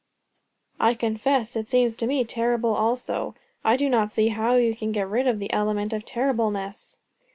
[0.79, 3.35] "I confess it seems to me terrible also.
[3.63, 6.97] I do not see how you can get rid of the element of terribleness."